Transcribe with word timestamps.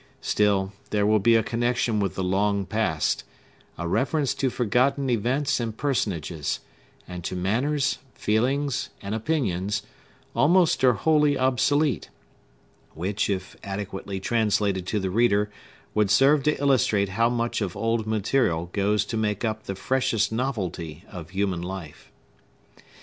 Still, 0.21 0.73
there 0.89 1.05
will 1.05 1.19
be 1.19 1.35
a 1.35 1.43
connection 1.43 1.99
with 1.99 2.15
the 2.15 2.23
long 2.23 2.65
past—a 2.65 3.87
reference 3.87 4.33
to 4.33 4.49
forgotten 4.49 5.11
events 5.11 5.59
and 5.59 5.77
personages, 5.77 6.59
and 7.07 7.23
to 7.23 7.35
manners, 7.35 7.99
feelings, 8.15 8.89
and 9.03 9.13
opinions, 9.13 9.83
almost 10.35 10.83
or 10.83 10.93
wholly 10.93 11.37
obsolete—which, 11.37 13.29
if 13.29 13.55
adequately 13.63 14.19
translated 14.19 14.87
to 14.87 14.99
the 14.99 15.11
reader, 15.11 15.51
would 15.93 16.09
serve 16.09 16.41
to 16.45 16.59
illustrate 16.59 17.09
how 17.09 17.29
much 17.29 17.61
of 17.61 17.77
old 17.77 18.07
material 18.07 18.71
goes 18.73 19.05
to 19.05 19.17
make 19.17 19.45
up 19.45 19.65
the 19.65 19.75
freshest 19.75 20.31
novelty 20.31 21.05
of 21.11 21.29
human 21.29 21.61
life. 21.61 22.11